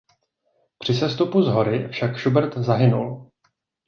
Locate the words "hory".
1.47-1.87